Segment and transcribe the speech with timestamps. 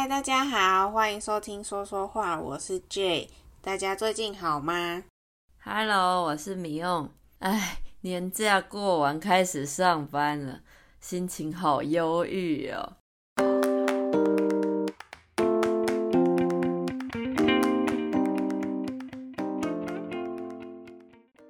[0.00, 3.28] 嗨，大家好，欢迎收听说说话，我是 Jay，
[3.60, 5.04] 大家最近好吗
[5.62, 7.10] ？Hello，我是米用。
[7.40, 10.60] 哎，年假过完开始上班了，
[11.02, 12.94] 心情好忧郁哦。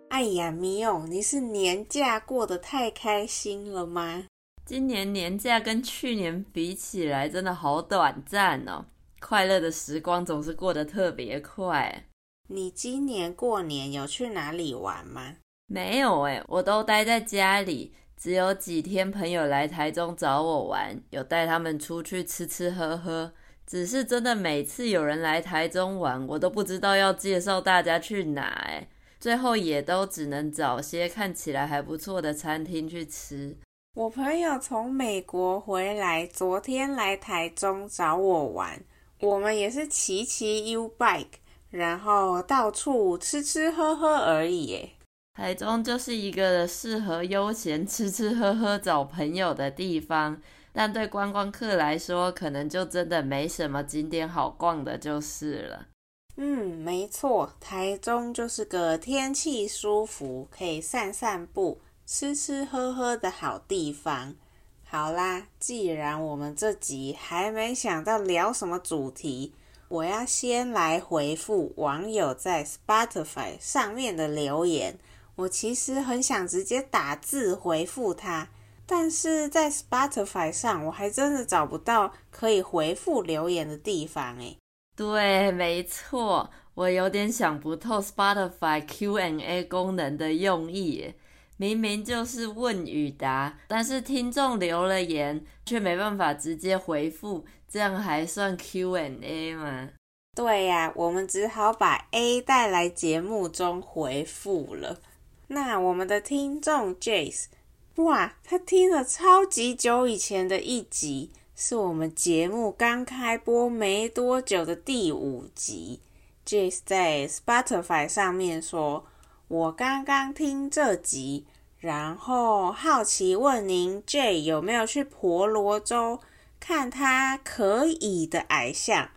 [0.09, 4.25] 哎呀，米用，你是年假过得太开心了吗？
[4.71, 8.85] 今年年假跟去年比起来，真的好短暂哦。
[9.18, 12.04] 快乐的时光总是过得特别快。
[12.46, 15.39] 你今年过年有去哪里玩吗？
[15.67, 17.93] 没有诶，我都待在家里。
[18.17, 23.32] 只有几天朋友来台中找我玩，有带他们出去吃吃喝喝。
[23.66, 28.86] 只是真的每次有人来台中玩，我都不知道要介绍大家去哪诶。
[29.18, 33.56] 最后也都只能找些看起来还不错的餐厅去吃。
[33.94, 38.80] 我朋友从美国回来，昨天来台中找我玩。
[39.19, 41.27] 我们也是骑骑 U bike，
[41.70, 44.66] 然后到处吃吃喝喝而已。
[44.66, 44.91] 耶，
[45.34, 50.41] 台中就是一个适合悠闲吃吃喝喝、找朋友的地方，
[50.72, 55.88] 但对观光客来说，可能就真的没什么景点好逛的，就是了。
[56.36, 61.80] 嗯，没错，台中就是个天气舒服，可以散散步。
[62.12, 64.34] 吃吃喝喝的好地方。
[64.83, 69.55] 好啦，既然我们这集还没想到聊什么主题，
[69.86, 74.98] 我要先来回复网友在 Spotify 上面的留言。
[75.36, 78.48] 我其实很想直接打字回复他，
[78.84, 84.58] 但是在 Spotify 上我还真的找不到可以回复留言的地方诶。
[84.97, 91.14] 对，没错，我有点想不透 Spotify Q&A 功能的用意。
[91.61, 99.91] 明明就是问与答，但是听众留了言，却没办法直接回复，这样还算 Q&A 吗？
[100.34, 105.00] 对呀，我们只好把 A 带来节目中回复了。
[105.48, 107.48] 那我们的听众 Jace，
[107.96, 116.01] 哇，他听了超级久以前的一集，是我们节目刚开播没多久的第五集。
[116.46, 119.05] Jace 在 Spotify 上面说。
[119.51, 121.45] 我刚刚听这集，
[121.80, 126.20] 然后好奇问您 J 有没有去婆罗洲
[126.61, 129.09] 看他可以的矮象？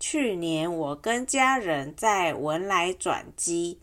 [0.00, 3.78] 去年我跟家人在文莱转机，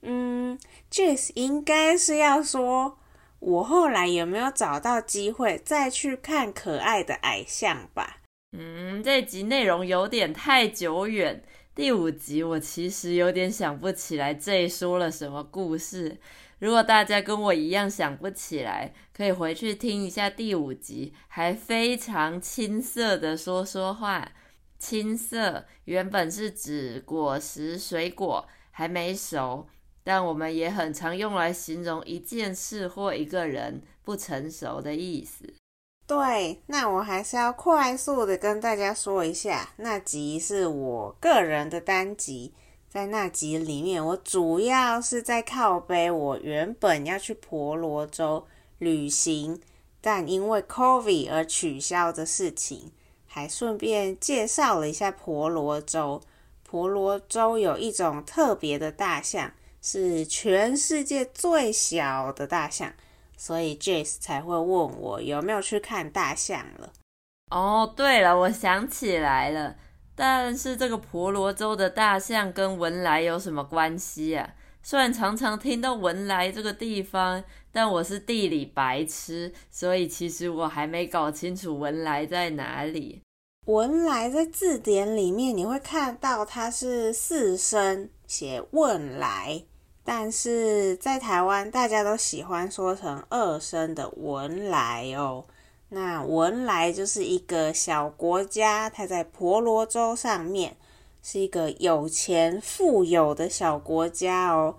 [0.00, 0.58] 嗯
[0.90, 2.98] ，Jace 应该是要说，
[3.38, 8.18] 我后来有没有找到机会再去看可爱的矮象吧？
[8.52, 11.42] 嗯，这集内容有点太久远。
[11.74, 16.18] 第五集我其实有点想不起来这说了什么故事。
[16.58, 24.32] 如果大家跟我一样想不起来，可以回去听一下第五集，还非常青涩的说说话。
[24.78, 29.66] 青涩原本是指果实、水果还没熟，
[30.02, 35.54] 但我们也很常用来形容一件事或一个人不成熟的意思。
[36.06, 42.52] 对，那我还是要快速的跟大家说一下，那集是我个人的单集，
[42.94, 48.46] 在那集里面，我主要是在靠背我原本要去婆罗洲
[48.78, 49.60] 旅行，
[50.00, 52.92] 但因为 COVID 而取消的事情，
[53.26, 56.22] 还顺便介绍了一下婆罗洲。
[56.62, 59.50] 婆罗洲有一种特别的大象，
[59.82, 62.92] 是全世界最小的大象。
[63.36, 66.92] 所以 Jace 才会问我有没有去看大象了。
[67.50, 69.74] 哦，对了，我想起来了，
[70.16, 74.54] 但是这个婆罗洲的大象跟文莱有什么关系啊？
[74.82, 77.42] 虽然常常听到文莱这个地方，
[77.72, 83.22] 但我是地理白痴，所以其实我还没搞清楚文莱在哪里。
[83.66, 89.64] 文莱在字典里面你会看到它是四声，写汶莱。
[90.06, 95.46] 但是在台湾，大家都喜欢说成二声的文莱哦。
[95.94, 100.76] 那文莱就是一个小国家，它在婆罗洲上面，
[101.22, 104.76] 是一个有钱富有的小国家哦。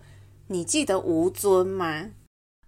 [0.48, 2.12] 你记得吴尊吗？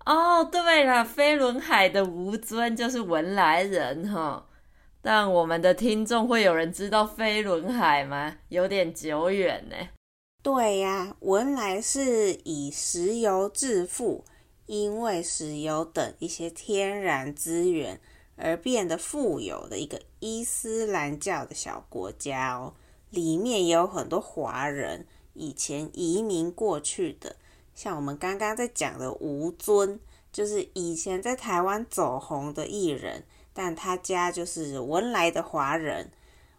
[0.06, 4.44] 哦，对了，飞轮海的吴尊就是文莱人哈、哦。
[5.02, 8.38] 但我们的听众会有人知道飞轮海吗？
[8.48, 9.76] 有点久远呢。
[10.42, 14.24] 对呀，文莱是以石油致富，
[14.66, 18.00] 因为石油等一些天然资源
[18.38, 22.74] 而变得富有的一个伊斯兰教的小国家哦。
[23.10, 27.36] 里面有很多华人，以前移民过去的，
[27.74, 30.00] 像我们刚刚在讲的吴尊，
[30.32, 33.24] 就是以前在台湾走红的艺人，
[33.54, 36.12] 但他家就是文莱的华人。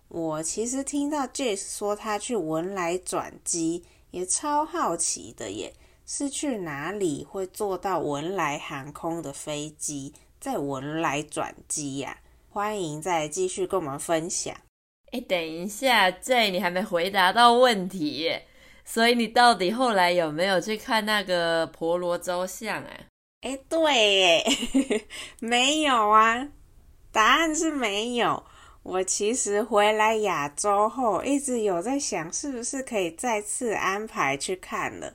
[0.08, 5.74] 我其实听到 Jace 说他去文莱转机，也超好奇的耶，
[6.06, 12.18] 是去哪里会坐到文莱航空的飞机，在文莱转机呀？
[12.50, 14.54] 欢迎再继续跟我们分享。
[15.12, 18.46] 哎，等一下，J，你还没回答到问题耶。
[18.84, 22.90] 所以你到底后来有没有去看那个婆罗洲象啊？
[23.42, 24.44] 哎，对耶，
[25.40, 26.48] 没有啊。
[27.12, 28.44] 答案是没有。
[28.82, 35.14] 我其实回来亚洲后，一直有在想，是不是可以再次安排去看了，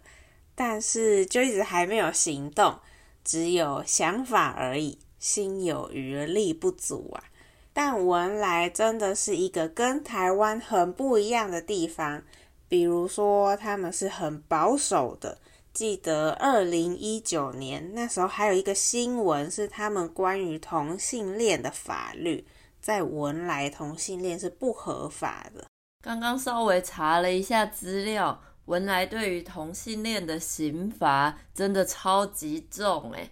[0.54, 2.80] 但是就一直还没有行动，
[3.24, 7.24] 只有想法而已，心有余而力不足啊。
[7.72, 12.22] 但文莱真的是一个跟台湾很不一样的地方。
[12.68, 15.38] 比如说，他们是很保守的。
[15.72, 22.46] 记得二零一九年那时候，还有一个新闻是他们关于同性恋的法律，
[22.82, 25.66] 在文莱同性恋是不合法的。
[26.04, 33.32] 刚刚稍微查了一下资料，文莱对于同性恋的刑罚真的超级重诶，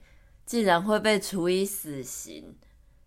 [0.51, 2.57] 竟然会被处以死刑。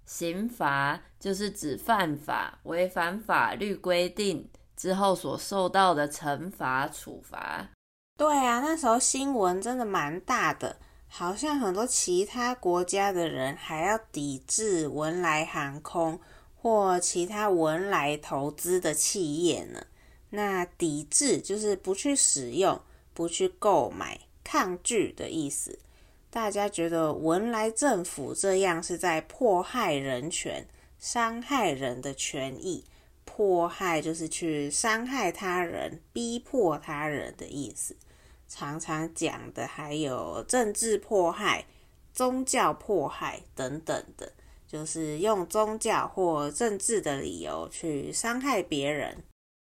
[0.06, 4.48] 刑罚就是指犯法、违反法律规定。
[4.74, 7.68] 之后所受到的惩罚处罚，
[8.16, 16.18] 对啊，那时候新闻真的蛮大的，好像很多其他国家的人还要抵制文莱航空
[16.56, 19.86] 或其他文莱投资的企业呢。
[20.30, 22.80] 那抵制就是不去使用、
[23.12, 25.78] 不去购买、抗拒的意思。
[26.34, 30.66] 大家觉得文莱政府这样是在迫害人权、
[30.98, 32.84] 伤害人的权益。
[33.24, 37.96] 迫害就是去伤害他人、逼迫他人的意思。
[38.48, 41.66] 常常讲的还有政治迫害、
[42.12, 44.32] 宗教迫害等等的，
[44.66, 49.22] 就是用宗教或政治的理由去伤害别人。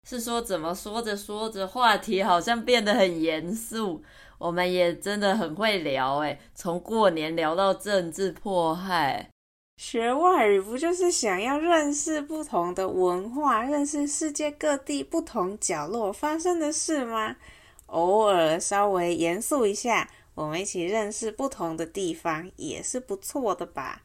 [0.08, 4.02] 是说怎么说着说着，话题好像变得很严肃。
[4.44, 9.30] 我们也真的很会聊诶，从过年聊到政治迫害。
[9.78, 17.38] 学外语不就是想要认识不同的文化，认识世界各地不同角落发生的事吗？
[17.86, 24.02] 偶尔稍微严肃一下，我们一起认识不同的地方也是不错的吧。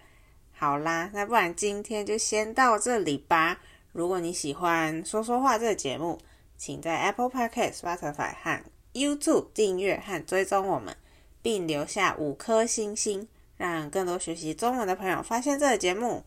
[0.53, 3.59] 好啦，那不然今天就先到这里吧。
[3.91, 6.17] 如果你喜欢说说话这个节目，
[6.57, 8.63] 请在 Apple Podcast、Spotify 和
[8.99, 10.97] YouTube 订阅和追踪我们，
[11.41, 13.29] 并留下五颗星星。
[13.57, 16.25] 让更多学习中文的朋友发现这个节目。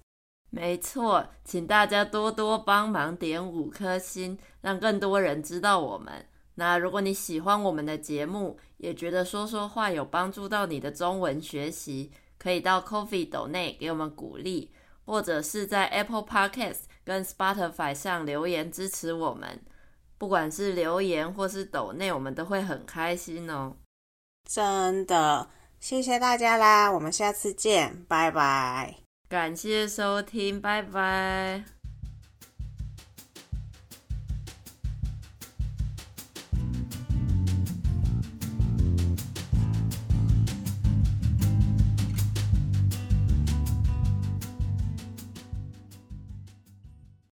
[0.49, 6.25] 没错，请大家多多帮忙点五颗星，让更多人知道我们。
[6.55, 14.69] 那如果你喜欢我们的节目，也觉得说说话有帮助到你的中文学习，可以到 Ko-fi 斗内给我们鼓励，
[15.05, 19.61] 或者是在 Apple Podcast 跟 Spotify 上留言支持我们。
[20.21, 23.75] 不管是留言或是抖内，我们都会很开心哦。
[24.47, 25.49] 真的。
[25.79, 28.97] 谢谢大家啦，我们下次见，拜拜。
[29.27, 31.80] 感谢收听，拜拜。